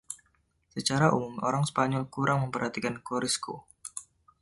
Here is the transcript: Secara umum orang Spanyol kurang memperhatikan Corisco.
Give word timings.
Secara 0.75 1.07
umum 1.17 1.35
orang 1.47 1.61
Spanyol 1.71 2.03
kurang 2.15 2.37
memperhatikan 2.49 2.95
Corisco. 3.07 3.55